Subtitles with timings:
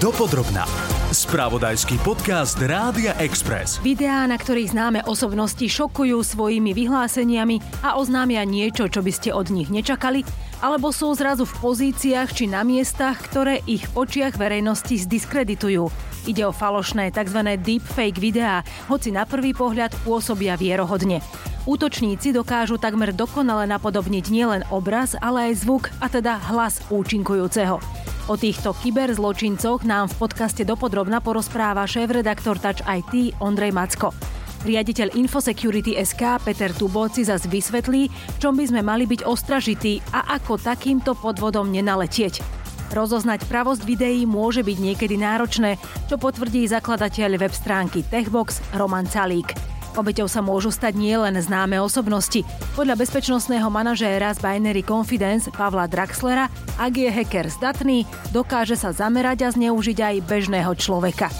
[0.00, 0.64] Dopodrobná.
[1.12, 3.84] Spravodajský podcast Rádia Express.
[3.84, 9.52] Videá, na ktorých známe osobnosti šokujú svojimi vyhláseniami a oznámia niečo, čo by ste od
[9.52, 10.24] nich nečakali,
[10.64, 15.92] alebo sú zrazu v pozíciách či na miestach, ktoré ich v očiach verejnosti zdiskreditujú.
[16.24, 17.60] Ide o falošné tzv.
[17.60, 21.20] deepfake videá, hoci na prvý pohľad pôsobia vierohodne.
[21.68, 28.08] Útočníci dokážu takmer dokonale napodobniť nielen obraz, ale aj zvuk, a teda hlas účinkujúceho.
[28.28, 34.12] O týchto kyberzločincoch nám v podcaste dopodrobna porozpráva šéf-redaktor Touch IT Ondrej Macko.
[34.60, 40.36] Riaditeľ Infosecurity SK Peter Tubóci zas vysvetlí, v čom by sme mali byť ostražití a
[40.36, 42.44] ako takýmto podvodom nenaletieť.
[42.92, 45.78] Rozoznať pravosť videí môže byť niekedy náročné,
[46.10, 49.69] čo potvrdí zakladateľ web stránky Techbox Roman Calík.
[49.98, 52.46] Obeťou sa môžu stať nielen známe osobnosti.
[52.78, 56.46] Podľa bezpečnostného manažéra z Binary Confidence Pavla Draxlera,
[56.78, 61.30] ak je hacker zdatný, dokáže sa zamerať a zneužiť aj bežného človeka.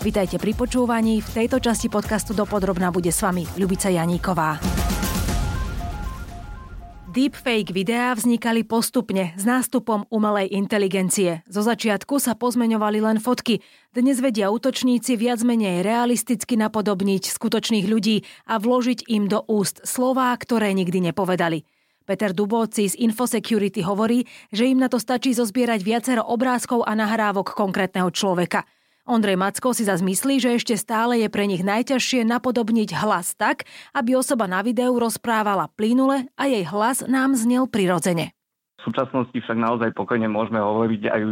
[0.00, 1.20] Vitajte pri počúvaní.
[1.20, 4.56] V tejto časti podcastu dopodrobná bude s vami Ľubica Janíková.
[7.10, 11.42] Deepfake videá vznikali postupne s nástupom umelej inteligencie.
[11.50, 13.66] Zo začiatku sa pozmeňovali len fotky.
[13.90, 20.30] Dnes vedia útočníci viac menej realisticky napodobniť skutočných ľudí a vložiť im do úst slová,
[20.38, 21.66] ktoré nikdy nepovedali.
[22.06, 24.22] Peter Dubovci z Infosecurity hovorí,
[24.54, 28.62] že im na to stačí zozbierať viacero obrázkov a nahrávok konkrétneho človeka–
[29.10, 33.66] Ondrej Macko si zase myslí, že ešte stále je pre nich najťažšie napodobniť hlas tak,
[33.90, 38.30] aby osoba na videu rozprávala plynule a jej hlas nám znel prirodzene.
[38.78, 41.22] V súčasnosti však naozaj pokojne môžeme hovoriť aj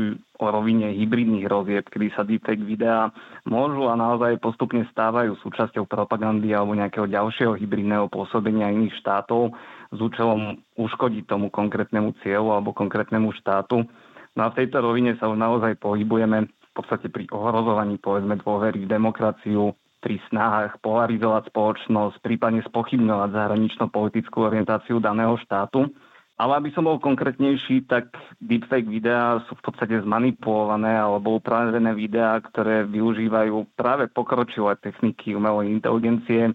[0.42, 3.14] o rovine hybridných rozieb, kedy sa deepfake videá
[3.46, 9.54] môžu a naozaj postupne stávajú súčasťou propagandy alebo nejakého ďalšieho hybridného pôsobenia iných štátov
[9.94, 13.86] s účelom uškodiť tomu konkrétnemu cieľu alebo konkrétnemu štátu.
[14.34, 18.90] No a v tejto rovine sa už naozaj pohybujeme podstate pri ohrozovaní povedzme dôvery v
[18.90, 25.90] demokraciu, pri snahách polarizovať spoločnosť, prípadne spochybňovať zahranično-politickú orientáciu daného štátu.
[26.38, 32.38] Ale aby som bol konkrétnejší, tak deepfake videá sú v podstate zmanipulované alebo upravené videá,
[32.38, 36.54] ktoré využívajú práve pokročilé techniky umelej inteligencie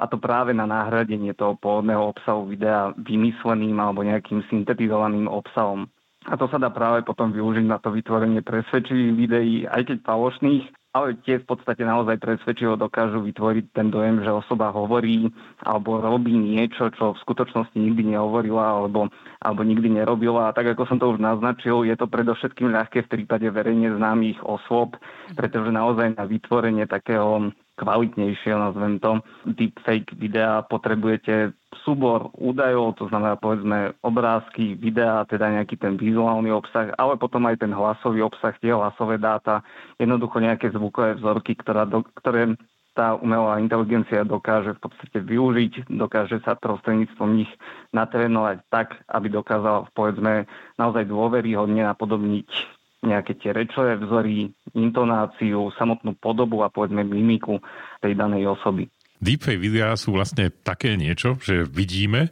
[0.00, 5.92] a to práve na náhradenie toho pôvodného obsahu videa vymysleným alebo nejakým syntetizovaným obsahom.
[6.28, 10.64] A to sa dá práve potom využiť na to vytvorenie presvedčivých videí, aj keď falošných,
[10.92, 15.28] ale tie v podstate naozaj presvedčivo dokážu vytvoriť ten dojem, že osoba hovorí
[15.64, 19.08] alebo robí niečo, čo v skutočnosti nikdy nehovorila alebo,
[19.40, 20.48] alebo nikdy nerobila.
[20.48, 24.40] A tak ako som to už naznačil, je to predovšetkým ľahké v prípade verejne známych
[24.44, 24.96] osôb,
[25.32, 31.54] pretože naozaj na vytvorenie takého kvalitnejšie, nazvem to, deepfake videa potrebujete
[31.86, 37.62] súbor údajov, to znamená povedzme obrázky, videá, teda nejaký ten vizuálny obsah, ale potom aj
[37.62, 39.62] ten hlasový obsah, tie hlasové dáta,
[40.02, 42.58] jednoducho nejaké zvukové vzorky, ktorá do, ktoré
[42.98, 47.52] tá umelá inteligencia dokáže v podstate využiť, dokáže sa prostredníctvom nich
[47.94, 50.50] natrénovať tak, aby dokázala povedzme
[50.82, 57.62] naozaj dôveryhodne napodobniť nejaké tie rečové vzory, intonáciu, samotnú podobu a povedzme mimiku
[58.02, 58.90] tej danej osoby.
[59.18, 62.30] Deepfake videá sú vlastne také niečo, že vidíme,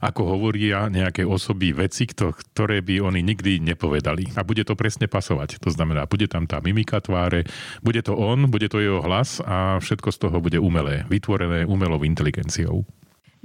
[0.00, 4.32] ako hovoria nejaké osoby veci, ktoré by oni nikdy nepovedali.
[4.32, 5.60] A bude to presne pasovať.
[5.60, 7.44] To znamená, bude tam tá mimika tváre,
[7.84, 12.00] bude to on, bude to jeho hlas a všetko z toho bude umelé, vytvorené umelou
[12.00, 12.88] inteligenciou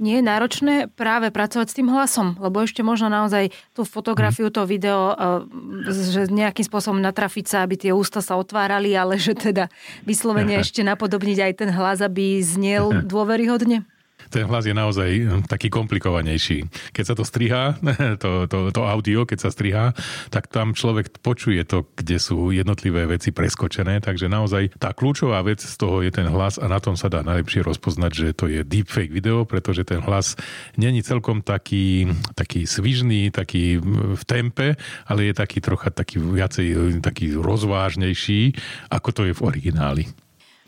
[0.00, 4.64] nie je náročné práve pracovať s tým hlasom, lebo ešte možno naozaj tú fotografiu, to
[4.64, 9.68] video, e, že nejakým spôsobom natrafiť sa, aby tie ústa sa otvárali, ale že teda
[10.08, 13.84] vyslovene ešte napodobniť aj ten hlas, aby znel dôveryhodne?
[14.30, 16.70] Ten hlas je naozaj hm, taký komplikovanejší.
[16.94, 17.74] Keď sa to strihá,
[18.22, 19.92] to, to, to audio, keď sa strihá,
[20.30, 25.60] tak tam človek počuje to, kde sú jednotlivé veci preskočené, takže naozaj tá kľúčová vec
[25.60, 28.62] z toho je ten hlas a na tom sa dá najlepšie rozpoznať, že to je
[28.62, 30.38] deepfake video, pretože ten hlas
[30.78, 32.06] není celkom taký,
[32.38, 34.78] taký svižný, taký hm, v tempe,
[35.10, 38.54] ale je taký trocha taký viacej taký rozvážnejší,
[38.94, 40.04] ako to je v origináli.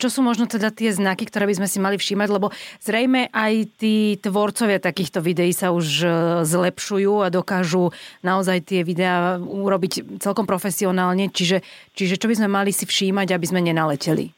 [0.02, 2.50] Čo sú možno teda tie znaky, ktoré by sme si mali všímať, lebo
[2.82, 6.06] zrejme aj tí tvorcovia takýchto videí sa už e,
[6.43, 7.94] zlepšujú a dokážu
[8.26, 11.62] naozaj tie videá urobiť celkom profesionálne, čiže,
[11.94, 14.34] čiže čo by sme mali si všímať, aby sme nenaleteli?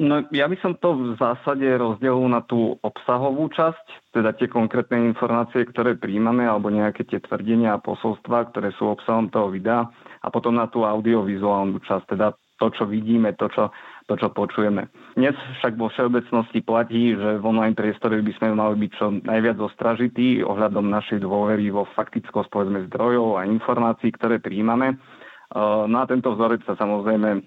[0.00, 5.12] No ja by som to v zásade rozdelil na tú obsahovú časť, teda tie konkrétne
[5.12, 9.84] informácie, ktoré príjmame, alebo nejaké tie tvrdenia a posolstva, ktoré sú obsahom toho videa,
[10.24, 13.68] a potom na tú audiovizuálnu časť, teda to, čo vidíme, to, čo
[14.06, 14.90] to, čo počujeme.
[15.14, 19.58] Dnes však vo všeobecnosti platí, že v online priestore by sme mali byť čo najviac
[19.60, 24.98] ostražití ohľadom našej dôvery vo faktickosť povedzme zdrojov a informácií, ktoré príjmame.
[25.54, 27.44] No a tento vzorec sa samozrejme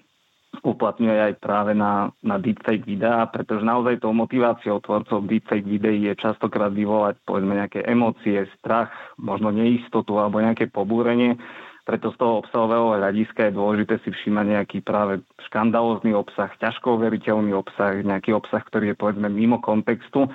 [0.62, 6.14] uplatňuje aj práve na, na deepfake videá, pretože naozaj tou motiváciou tvorcov deepfake videí je
[6.16, 8.88] častokrát vyvolať povedzme nejaké emócie, strach,
[9.20, 11.36] možno neistotu alebo nejaké pobúrenie.
[11.86, 17.54] Preto z toho obsahového hľadiska je dôležité si všímať nejaký práve škandalózny obsah, ťažko overiteľný
[17.54, 20.26] obsah, nejaký obsah, ktorý je povedzme mimo kontextu,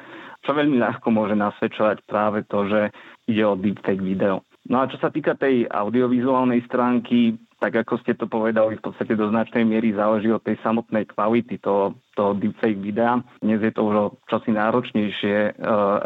[0.42, 2.82] čo veľmi ľahko môže nasvedčovať práve to, že
[3.28, 4.48] ide o deepfake video.
[4.72, 9.14] No a čo sa týka tej audiovizuálnej stránky, tak ako ste to povedali, v podstate
[9.14, 13.22] do značnej miery záleží od tej samotnej kvality toho, toho deepfake videa.
[13.38, 15.52] Dnes je to už čosi náročnejšie e,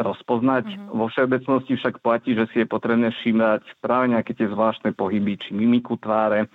[0.04, 0.68] rozpoznať.
[0.68, 0.92] Mm-hmm.
[0.92, 5.56] Vo všeobecnosti však platí, že si je potrebné všímať práve nejaké tie zvláštne pohyby či
[5.56, 6.48] mimiku tváre, e,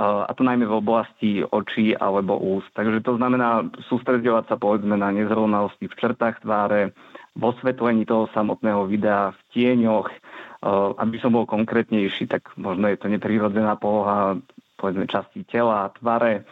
[0.00, 2.72] a to najmä v oblasti očí alebo úst.
[2.72, 6.96] Takže to znamená sústredovať sa povedzme na nezrovnalosti v črtách tváre,
[7.36, 10.08] vo svetlení toho samotného videa, v tieňoch,
[10.98, 14.34] aby som bol konkrétnejší, tak možno je to neprirodzená poloha
[14.76, 16.44] povedzme časti tela, tvare,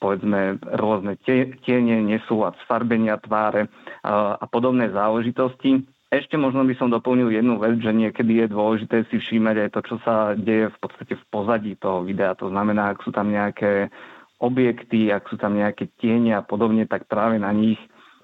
[0.00, 1.20] povedzme rôzne
[1.60, 3.68] tiene, nesúlad sfarbenia tváre
[4.06, 5.84] a podobné záležitosti.
[6.06, 9.80] Ešte možno by som doplnil jednu vec, že niekedy je dôležité si všímať aj to,
[9.82, 12.38] čo sa deje v podstate v pozadí toho videa.
[12.38, 13.90] To znamená, ak sú tam nejaké
[14.38, 17.80] objekty, ak sú tam nejaké tiene a podobne, tak práve na nich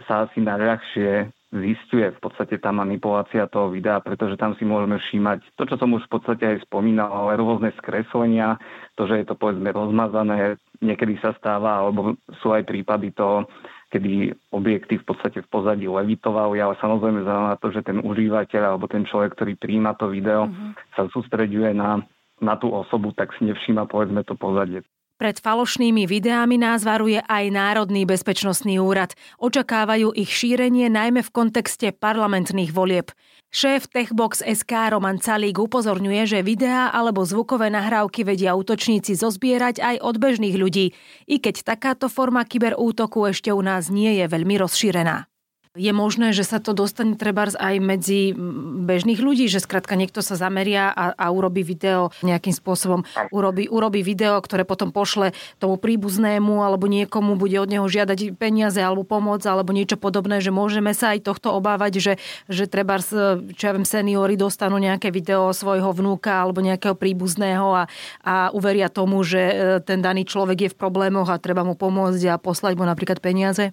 [0.06, 5.52] sa asi najľahšie zistuje v podstate tá manipulácia toho videa, pretože tam si môžeme všímať
[5.60, 8.56] to, čo som už v podstate aj spomínal, ale rôzne skreslenia,
[8.96, 13.44] to, že je to povedzme rozmazané, niekedy sa stáva, alebo sú aj prípady toho,
[13.92, 18.88] kedy objekty v podstate v pozadí levitovali, ale samozrejme znamená to, že ten užívateľ alebo
[18.88, 20.96] ten človek, ktorý príjma to video, mm-hmm.
[20.96, 22.00] sa sústreďuje na,
[22.40, 24.80] na tú osobu, tak si nevšíma povedzme to pozadie.
[25.22, 29.14] Pred falošnými videami nás varuje aj Národný bezpečnostný úrad.
[29.38, 33.14] Očakávajú ich šírenie najmä v kontexte parlamentných volieb.
[33.54, 39.96] Šéf Techbox SK Roman Calík upozorňuje, že videá alebo zvukové nahrávky vedia útočníci zozbierať aj
[40.02, 40.90] od bežných ľudí,
[41.30, 45.30] i keď takáto forma kyberútoku ešte u nás nie je veľmi rozšírená.
[45.72, 48.36] Je možné, že sa to dostane treba aj medzi
[48.84, 54.04] bežných ľudí, že skrátka niekto sa zameria a, a urobí video nejakým spôsobom, urobí, urobí
[54.04, 59.40] video, ktoré potom pošle tomu príbuznému alebo niekomu bude od neho žiadať peniaze alebo pomoc
[59.48, 62.12] alebo niečo podobné, že môžeme sa aj tohto obávať, že,
[62.52, 67.82] že treba, čo ja viem, seniory dostanú nejaké video svojho vnúka alebo nejakého príbuzného a,
[68.20, 72.28] a uveria tomu, že e, ten daný človek je v problémoch a treba mu pomôcť
[72.28, 73.72] a poslať mu napríklad peniaze?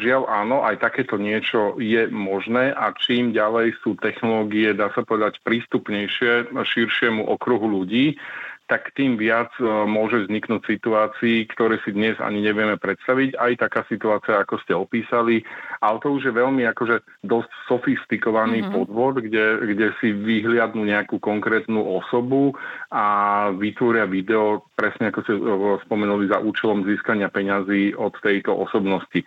[0.00, 5.44] Žiaľ áno, aj takéto niečo je možné a čím ďalej sú technológie, dá sa povedať,
[5.44, 8.16] prístupnejšie širšiemu okruhu ľudí,
[8.72, 13.36] tak tým viac e, môže vzniknúť situácií, ktoré si dnes ani nevieme predstaviť.
[13.36, 15.44] Aj taká situácia, ako ste opísali,
[15.84, 18.72] ale to už je veľmi akože dosť sofistikovaný mm-hmm.
[18.72, 22.56] podvod, kde, kde si vyhliadnú nejakú konkrétnu osobu
[22.88, 23.04] a
[23.52, 25.42] vytvoria video presne ako ste e,
[25.84, 29.20] spomenuli za účelom získania peňazí od tejto osobnosti.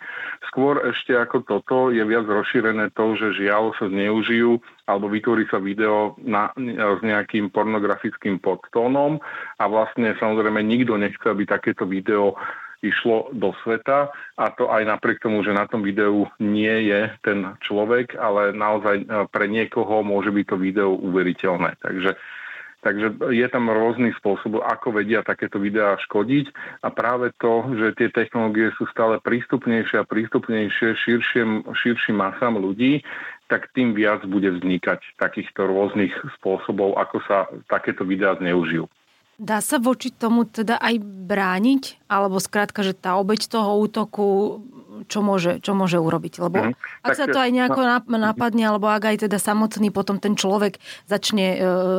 [0.50, 5.58] Skôr ešte ako toto je viac rozšírené to, že žiaľ sa zneužijú alebo vytvorí sa
[5.58, 9.18] video na, s nejakým pornografickým podtónom
[9.58, 12.38] a vlastne samozrejme nikto nechce, aby takéto video
[12.84, 17.56] išlo do sveta a to aj napriek tomu, že na tom videu nie je ten
[17.64, 21.80] človek, ale naozaj e, pre niekoho môže byť to video uveriteľné.
[21.80, 22.14] Takže
[22.86, 26.54] Takže je tam rôzny spôsob, ako vedia takéto videá škodiť
[26.86, 33.02] a práve to, že tie technológie sú stále prístupnejšie a prístupnejšie širším, širším masám ľudí,
[33.50, 38.86] tak tým viac bude vznikať takýchto rôznych spôsobov, ako sa takéto videá zneužijú.
[39.36, 42.08] Dá sa voči tomu teda aj brániť?
[42.08, 44.62] Alebo skrátka, že tá obeď toho útoku,
[45.04, 46.40] čo môže, čo môže urobiť?
[46.40, 49.92] Lebo mm, ak tak, sa to aj nejako no, napadne, alebo ak aj teda samotný
[49.92, 51.58] potom ten človek začne e,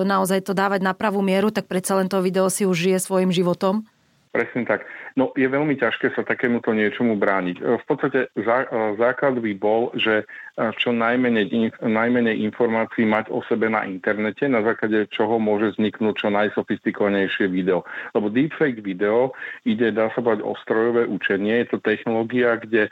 [0.09, 3.29] naozaj to dávať na pravú mieru, tak predsa len to video si už žije svojim
[3.29, 3.85] životom?
[4.33, 4.85] Presne tak.
[5.17, 7.57] No je veľmi ťažké sa takémuto niečomu brániť.
[7.57, 8.69] V podstate zá,
[9.01, 10.29] základ by bol, že
[10.77, 16.29] čo najmenej, najmenej informácií mať o sebe na internete, na základe čoho môže vzniknúť čo
[16.29, 17.81] najsofistikovanejšie video.
[18.13, 19.33] Lebo deepfake video
[19.65, 21.65] ide, dá sa povedať, o strojové učenie.
[21.65, 22.85] Je to technológia, kde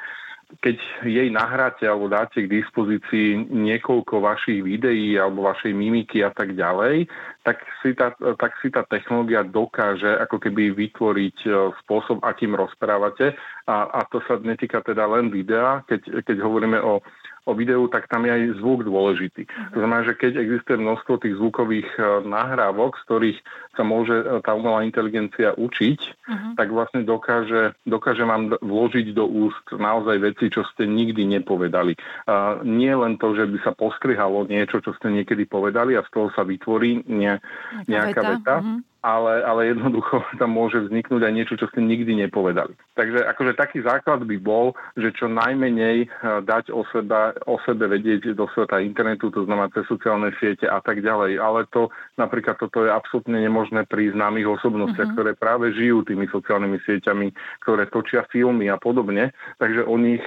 [0.61, 6.53] keď jej nahráte alebo dáte k dispozícii niekoľko vašich videí alebo vašej mimiky a tak
[6.53, 7.09] ďalej,
[7.41, 11.49] tak si tá, tak si tá technológia dokáže ako keby vytvoriť e,
[11.85, 13.33] spôsob, akým rozprávate.
[13.65, 17.01] A, a to sa netýka teda len videa, keď, keď hovoríme o
[17.45, 19.45] o videu, tak tam je aj zvuk dôležitý.
[19.73, 23.39] To znamená, že keď existuje množstvo tých zvukových e, nahrávok, z ktorých
[23.77, 26.51] sa môže e, tá umelá inteligencia učiť, uh-huh.
[26.57, 31.93] tak vlastne dokáže, dokáže vám vložiť do úst naozaj veci, čo ste nikdy nepovedali.
[32.25, 36.09] A nie len to, že by sa postrihalo niečo, čo ste niekedy povedali a z
[36.09, 37.37] toho sa vytvorí ne,
[37.85, 42.25] nejaká veta, veta uh-huh ale, ale jednoducho tam môže vzniknúť aj niečo, čo ste nikdy
[42.25, 42.73] nepovedali.
[42.97, 46.09] Takže akože taký základ by bol, že čo najmenej
[46.41, 50.81] dať o, seba, o sebe vedieť do sveta internetu, to znamená cez sociálne siete a
[50.81, 51.37] tak ďalej.
[51.37, 55.17] Ale to napríklad toto je absolútne nemožné pri známych osobnostiach, uh-huh.
[55.21, 57.29] ktoré práve žijú tými sociálnymi sieťami,
[57.61, 59.29] ktoré točia filmy a podobne.
[59.61, 60.23] Takže o nich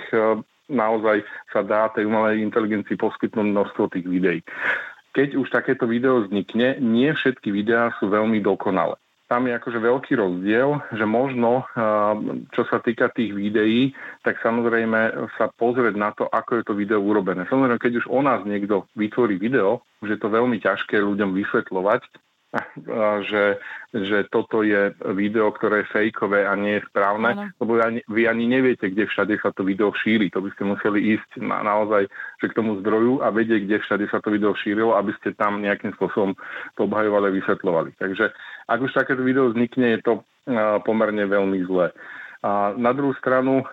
[0.68, 4.40] naozaj sa dá tej umelej inteligencii poskytnúť množstvo tých videí.
[5.18, 8.94] Keď už takéto video vznikne, nie všetky videá sú veľmi dokonalé.
[9.26, 11.66] Tam je akože veľký rozdiel, že možno,
[12.54, 17.02] čo sa týka tých videí, tak samozrejme sa pozrieť na to, ako je to video
[17.02, 17.50] urobené.
[17.50, 22.06] Samozrejme, keď už o nás niekto vytvorí video, že je to veľmi ťažké ľuďom vysvetľovať,
[23.28, 23.60] že,
[23.92, 27.44] že toto je video, ktoré je fejkové a nie je správne, ano.
[27.60, 30.32] lebo vy ani, vy ani neviete, kde všade sa to video šíri.
[30.32, 32.08] To by ste museli ísť na, naozaj
[32.40, 35.60] že k tomu zdroju a vedieť, kde všade sa to video šírilo, aby ste tam
[35.60, 36.32] nejakým spôsobom
[36.80, 37.90] to obhajovali a vysvetľovali.
[38.00, 38.32] Takže
[38.64, 40.12] ak už takéto video vznikne, je to
[40.88, 41.92] pomerne veľmi zlé.
[42.38, 43.66] A na druhú stranu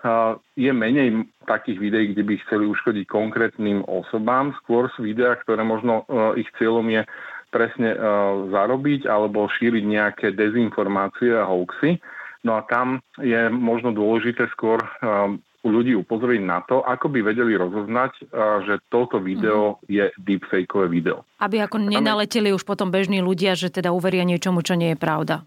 [0.58, 4.58] je menej takých videí, kde by chceli uškodiť konkrétnym osobám.
[4.60, 6.02] Skôr sú videá, ktoré možno
[6.34, 7.06] ich cieľom je
[7.50, 11.98] presne uh, zarobiť alebo šíriť nejaké dezinformácie a hoaxy.
[12.46, 15.32] No a tam je možno dôležité skôr uh,
[15.66, 19.90] u ľudí upozoriť na to, ako by vedeli rozoznať, uh, že toto video mm-hmm.
[19.90, 21.26] je deepfakeové video.
[21.42, 25.42] Aby ako nenaleteli už potom bežní ľudia, že teda uveria niečomu, čo nie je pravda.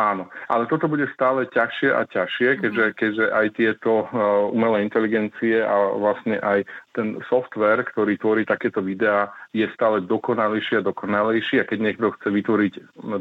[0.00, 2.58] Áno, ale toto bude stále ťažšie a ťažšie, mhm.
[2.64, 6.64] keďže, keďže aj tieto uh, umelé inteligencie a vlastne aj
[6.96, 12.32] ten software, ktorý tvorí takéto videá, je stále dokonalejší a dokonalejší a keď niekto chce
[12.32, 12.72] vytvoriť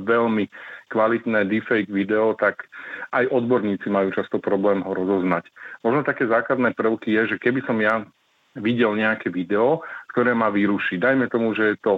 [0.08, 0.46] veľmi
[0.88, 2.66] kvalitné deepfake video, tak
[3.12, 5.52] aj odborníci majú často problém ho rozoznať.
[5.84, 8.08] Možno také základné prvky je, že keby som ja
[8.58, 10.98] videl nejaké video, ktoré ma vyruší.
[10.98, 11.94] Dajme tomu, že je to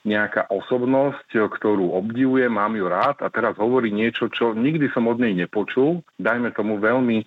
[0.00, 1.28] nejaká osobnosť,
[1.60, 6.00] ktorú obdivujem, mám ju rád a teraz hovorí niečo, čo nikdy som od nej nepočul.
[6.16, 7.20] Dajme tomu veľmi,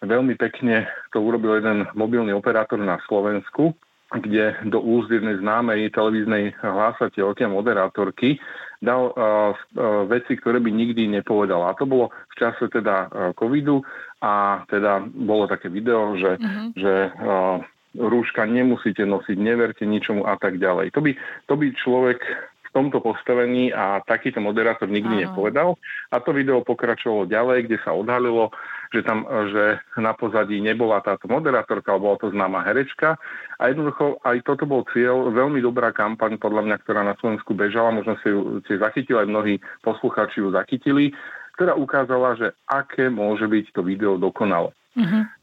[0.00, 6.54] veľmi pekne to urobil jeden mobilný operátor na Slovensku, kde do úst jednej známej televíznej
[6.62, 8.38] hlásateľky a moderátorky
[8.78, 11.64] dal uh, uh, veci, ktoré by nikdy nepovedal.
[11.68, 13.82] A to bolo v čase teda uh, covidu
[14.22, 16.66] a teda bolo také video, že, uh-huh.
[16.76, 17.58] že uh,
[17.96, 20.92] rúška nemusíte nosiť, neverte ničomu a tak ďalej.
[20.94, 21.12] To by,
[21.48, 22.20] to by človek
[22.66, 25.32] v tomto postavení a takýto moderátor nikdy Aha.
[25.32, 25.80] nepovedal.
[26.12, 28.52] A to video pokračovalo ďalej, kde sa odhalilo,
[28.92, 33.16] že tam že na pozadí nebola táto moderátorka, ale bola to známa herečka.
[33.56, 37.96] A jednoducho aj toto bol cieľ, veľmi dobrá kampaň, podľa mňa, ktorá na Slovensku bežala,
[37.96, 41.16] možno si ju si zachytili, aj mnohí posluchači ju zachytili,
[41.56, 44.70] ktorá ukázala, že aké môže byť to video dokonalé.
[44.96, 45.35] Uh-huh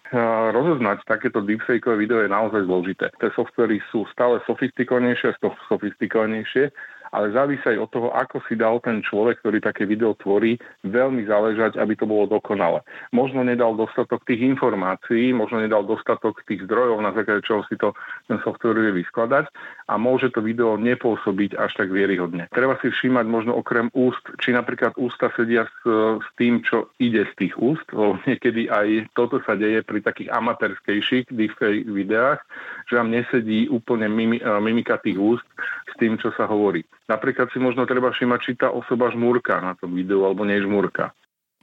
[0.53, 3.09] rozoznať takéto deepfakeové video je naozaj zložité.
[3.17, 5.33] Tie softvery sú stále sofistikovanejšie,
[5.69, 6.69] sofistikovanejšie
[7.13, 11.29] ale závisí aj od toho, ako si dal ten človek, ktorý také video tvorí, veľmi
[11.29, 12.81] záležať, aby to bolo dokonale.
[13.13, 17.93] Možno nedal dostatok tých informácií, možno nedal dostatok tých zdrojov, na základe čoho si to
[18.25, 19.45] ten software vie vyskladať
[19.87, 22.49] a môže to video nepôsobiť až tak vieryhodne.
[22.49, 25.77] Treba si všímať možno okrem úst, či napríklad ústa sedia s,
[26.17, 30.33] s tým, čo ide z tých úst, lebo niekedy aj toto sa deje pri takých
[30.33, 32.41] amatérskejších deepfake videách,
[32.89, 35.45] že vám nesedí úplne mimika tých úst
[35.91, 36.81] s tým, čo sa hovorí.
[37.07, 41.11] Napríklad si možno treba všimať, či tá osoba žmúrka na tom videu alebo nie žmúrka.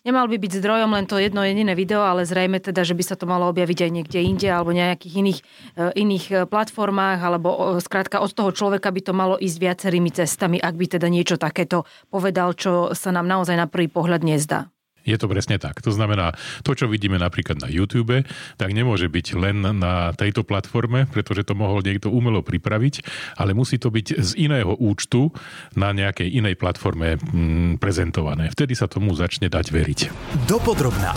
[0.01, 3.21] Nemal by byť zdrojom len to jedno jediné video, ale zrejme teda, že by sa
[3.21, 5.39] to malo objaviť aj niekde inde alebo nejakých iných,
[5.77, 10.57] e, iných e, platformách, alebo skrátka od toho človeka by to malo ísť viacerými cestami,
[10.57, 14.73] ak by teda niečo takéto povedal, čo sa nám naozaj na prvý pohľad nezdá.
[15.05, 15.81] Je to presne tak.
[15.81, 18.25] To znamená, to, čo vidíme napríklad na YouTube,
[18.61, 23.05] tak nemôže byť len na tejto platforme, pretože to mohol niekto umelo pripraviť,
[23.41, 25.33] ale musí to byť z iného účtu
[25.77, 28.53] na nejakej inej platforme mm, prezentované.
[28.53, 30.01] Vtedy sa tomu začne dať veriť.
[30.45, 31.17] Dopodrobná.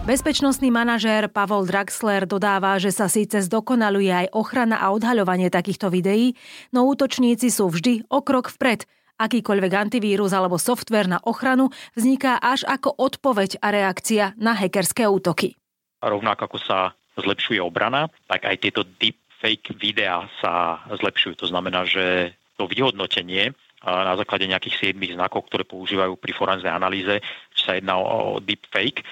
[0.00, 6.34] Bezpečnostný manažér Pavol Draxler dodáva, že sa síce zdokonaluje aj ochrana a odhaľovanie takýchto videí,
[6.74, 8.84] no útočníci sú vždy o krok vpred–
[9.20, 15.60] Akýkoľvek antivírus alebo software na ochranu vzniká až ako odpoveď a reakcia na hackerské útoky.
[16.00, 21.36] A rovnako ako sa zlepšuje obrana, tak aj tieto deepfake videá sa zlepšujú.
[21.44, 27.24] To znamená, že to vyhodnotenie na základe nejakých 7 znakov, ktoré používajú pri forenznej analýze,
[27.56, 29.04] či sa jedná o deepfake,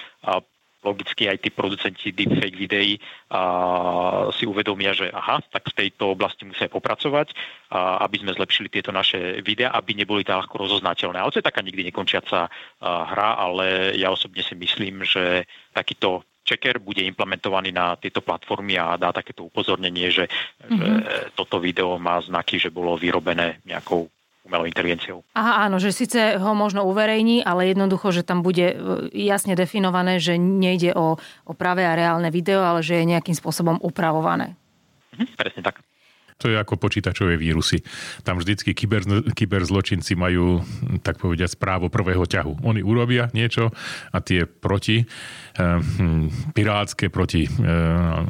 [0.83, 2.99] logicky aj tí producenti deepfake videí
[3.31, 7.35] a, si uvedomia, že aha, tak v tejto oblasti musia popracovať,
[7.71, 11.19] a, aby sme zlepšili tieto naše videá, aby neboli tak ľahko rozoznateľné.
[11.19, 12.49] Ale to je taká nikdy nekončiaca a,
[12.83, 15.43] hra, ale ja osobne si myslím, že
[15.75, 20.25] takýto checker bude implementovaný na tieto platformy a dá takéto upozornenie, že,
[20.65, 20.79] mm-hmm.
[20.81, 20.85] že
[21.37, 24.09] toto video má znaky, že bolo vyrobené nejakou
[24.49, 25.21] umelou inteligenciou.
[25.37, 28.75] Aha, áno, že síce ho možno uverejní, ale jednoducho, že tam bude e,
[29.13, 33.77] jasne definované, že nejde o, o pravé a reálne video, ale že je nejakým spôsobom
[33.85, 34.57] upravované.
[35.13, 35.85] Mhm, presne tak.
[36.39, 37.83] To je ako počítačové vírusy.
[38.23, 39.03] Tam vždycky kyber,
[39.35, 40.63] kyberzločinci majú,
[41.03, 42.63] tak povediať, správo prvého ťahu.
[42.63, 43.75] Oni urobia niečo
[44.15, 45.79] a tie proti, eh,
[46.55, 47.51] pirátske, proti eh,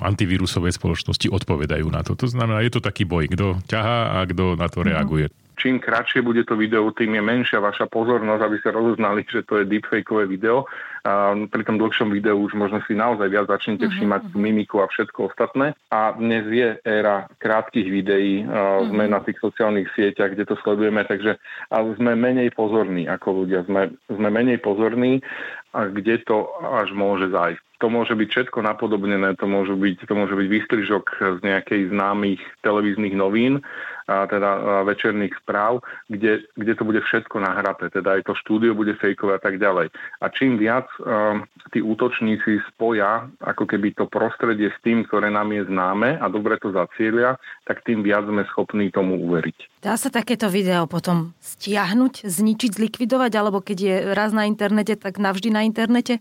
[0.01, 2.17] antivírusovej spoločnosti odpovedajú na to.
[2.17, 5.29] To znamená, je to taký boj, kto ťahá a kto na to reaguje.
[5.59, 9.59] Čím kratšie bude to video, tým je menšia vaša pozornosť, aby ste rozoznali, že to
[9.59, 10.63] je deepfakeové video
[11.03, 13.95] a pri tom dlhšom videu už možno si naozaj viac začnete uh-huh.
[13.95, 15.75] všímať tú mimiku a všetko ostatné.
[15.91, 21.03] A dnes je éra krátkých videí, uh, sme na tých sociálnych sieťach, kde to sledujeme,
[21.07, 21.39] takže
[21.71, 25.23] ale sme menej pozorní ako ľudia, sme, sme menej pozorní
[25.71, 27.68] a kde to až môže zájsť.
[27.79, 31.05] To môže byť všetko napodobnené, to môže byť, to môže byť výstrižok
[31.37, 33.63] z nejakej známych televíznych novín,
[34.09, 38.97] a teda večerných správ, kde, kde to bude všetko nahraté, teda aj to štúdio bude
[38.97, 39.93] fejkové a tak ďalej.
[39.93, 45.53] A čím viac um, tí útočníci spoja ako keby to prostredie s tým, ktoré nám
[45.53, 47.37] je známe a dobre to zacielia,
[47.69, 49.85] tak tým viac sme schopní tomu uveriť.
[49.85, 55.21] Dá sa takéto video potom stiahnuť, zničiť, zlikvidovať, alebo keď je raz na internete, tak
[55.21, 56.17] navždy na internete?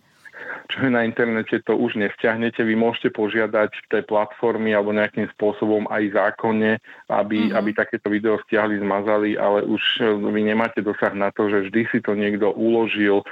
[0.69, 2.61] Čo je na internete, to už nevzťahnete.
[2.61, 6.77] Vy môžete požiadať v tej platformy alebo nejakým spôsobom aj zákonne,
[7.09, 7.57] aby, mm-hmm.
[7.57, 11.83] aby takéto video stiahli, zmazali, ale už e, vy nemáte dosah na to, že vždy
[11.89, 13.25] si to niekto uložil,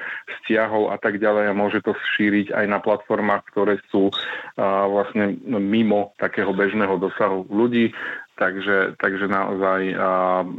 [0.42, 5.36] stiahol a tak ďalej a môže to šíriť aj na platformách, ktoré sú uh, vlastne
[5.46, 7.92] mimo takého bežného dosahu ľudí.
[8.36, 9.96] Takže, takže naozaj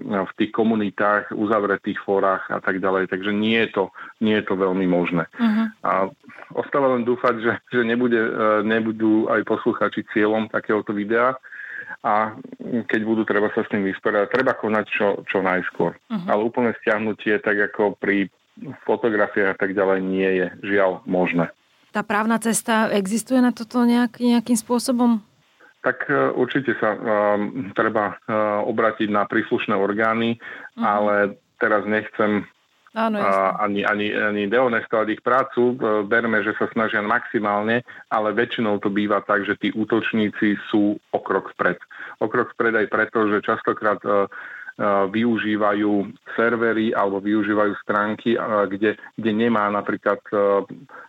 [0.10, 3.06] v tých komunitách, uzavretých fórach a tak ďalej.
[3.06, 3.84] Takže nie je to,
[4.18, 5.30] nie je to veľmi možné.
[5.38, 5.70] Uh-huh.
[5.86, 5.92] A
[6.58, 8.32] ostáva len dúfať, že, že nebude, e,
[8.66, 11.38] nebudú aj posluchači cieľom takéhoto videa
[12.02, 12.34] a
[12.90, 14.34] keď budú, treba sa s tým vysporiadať.
[14.34, 15.94] Treba konať čo, čo najskôr.
[15.94, 16.28] Uh-huh.
[16.34, 18.34] Ale úplne stiahnutie, tak ako pri
[18.90, 21.54] fotografiách a tak ďalej, nie je žiaľ možné.
[21.94, 25.22] Tá právna cesta existuje na toto nejak, nejakým spôsobom?
[25.82, 30.84] Tak e, určite sa um, treba uh, obratiť na príslušné orgány, uh-huh.
[30.84, 31.14] ale
[31.62, 32.44] teraz nechcem
[32.98, 35.78] Áno, uh, ani, ani, ani deonestovať ich prácu.
[36.10, 41.20] Berme, že sa snažia maximálne, ale väčšinou to býva tak, že tí útočníci sú o
[41.22, 41.78] krok vpred.
[42.20, 44.26] O krok vpred aj preto, že častokrát uh,
[44.86, 48.38] využívajú servery alebo využívajú stránky,
[48.70, 50.22] kde, kde nemá napríklad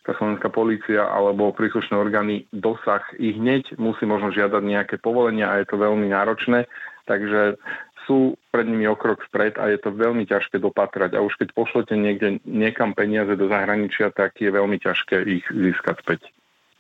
[0.02, 5.61] tá slovenská policia alebo príslušné orgány dosah i hneď musí možno žiadať nejaké povolenia a
[5.61, 6.64] je to veľmi náročné.
[7.04, 7.61] Takže
[8.09, 11.12] sú pred nimi o krok vpred a je to veľmi ťažké dopatrať.
[11.12, 15.96] A už keď pošlete niekde niekam peniaze do zahraničia, tak je veľmi ťažké ich získať
[16.00, 16.20] späť.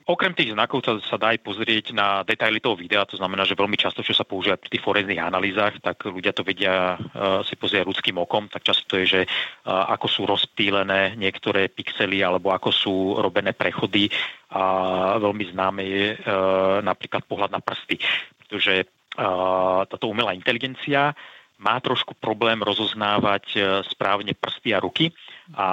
[0.08, 3.52] Okrem tých znakov sa, sa dá aj pozrieť na detaily toho videa, to znamená, že
[3.52, 7.60] veľmi často, čo sa používa pri tých forenzných analýzach, tak ľudia to vedia uh, si
[7.60, 12.56] pozrieť ľudským okom, tak často to je, že uh, ako sú rozptýlené niektoré pixely alebo
[12.56, 14.08] ako sú robené prechody.
[14.48, 18.00] A veľmi známe je uh, napríklad pohľad na prsty,
[18.40, 21.12] pretože uh, táto umelá inteligencia
[21.60, 25.12] má trošku problém rozoznávať správne prsty a ruky
[25.56, 25.66] a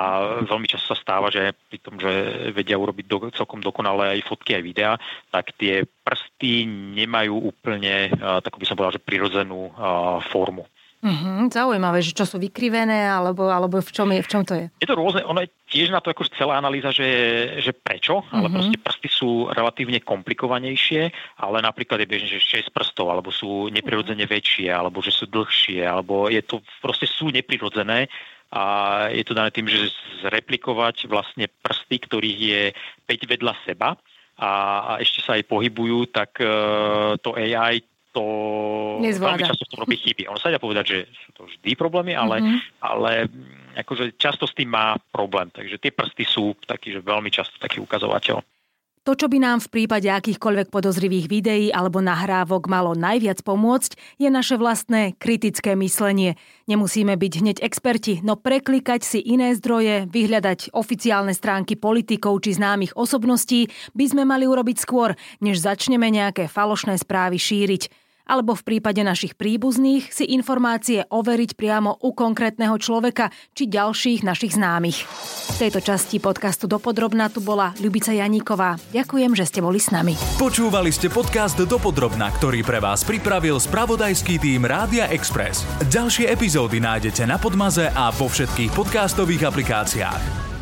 [0.48, 2.12] veľmi často sa stáva, že pri tom, že
[2.56, 4.94] vedia urobiť do, celkom dokonalé aj fotky, aj videá,
[5.36, 6.64] tak tie prsty
[6.96, 9.76] nemajú úplne, tak by som povedal, že prirodzenú
[10.32, 10.64] formu.
[11.06, 14.66] Mm-hmm, zaujímavé, že čo sú vykrivené, alebo, alebo v, čom je, v čom to je?
[14.82, 17.06] Je to rôzne, ono je tiež na to akože celá analýza, že,
[17.62, 18.56] že prečo, ale mm-hmm.
[18.58, 21.14] proste prsty sú relatívne komplikovanejšie,
[21.46, 25.86] ale napríklad je bežné, že 6 prstov, alebo sú neprirodzene väčšie, alebo že sú dlhšie,
[25.86, 28.10] alebo je to, proste sú neprirodzené
[28.52, 28.64] a
[29.10, 29.92] je to dané tým, že
[30.26, 32.64] zreplikovať vlastne prsty, ktorých je
[33.10, 33.98] 5 vedľa seba
[34.38, 34.52] a,
[34.84, 37.84] a ešte sa aj pohybujú, tak uh, to AI
[38.16, 38.24] to
[39.04, 39.44] Nezvláda.
[39.44, 40.24] veľmi často v tom robí chyby.
[40.32, 42.60] Ono sa dá povedať, že sú to vždy problémy, ale, mm-hmm.
[42.80, 43.28] ale
[43.76, 45.52] akože často s tým má problém.
[45.52, 48.40] Takže tie prsty sú taký, že veľmi často taký ukazovateľ.
[49.06, 54.34] To, čo by nám v prípade akýchkoľvek podozrivých videí alebo nahrávok malo najviac pomôcť, je
[54.34, 56.42] naše vlastné kritické myslenie.
[56.66, 62.98] Nemusíme byť hneď experti, no preklikať si iné zdroje, vyhľadať oficiálne stránky politikov či známych
[62.98, 69.02] osobností by sme mali urobiť skôr, než začneme nejaké falošné správy šíriť alebo v prípade
[69.06, 75.06] našich príbuzných si informácie overiť priamo u konkrétneho človeka či ďalších našich známych.
[75.56, 78.82] V tejto časti podcastu Dopodrobna tu bola Ľubica Janíková.
[78.92, 80.18] Ďakujem, že ste boli s nami.
[80.42, 85.64] Počúvali ste podcast Dopodrobna, ktorý pre vás pripravil spravodajský tým Rádia Express.
[85.88, 90.55] Ďalšie epizódy nájdete na Podmaze a vo všetkých podcastových aplikáciách.